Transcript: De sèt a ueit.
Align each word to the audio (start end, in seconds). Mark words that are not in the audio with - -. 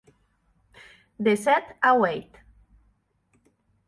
De 1.27 1.35
sèt 1.41 1.69
a 1.89 1.91
ueit. 1.99 2.39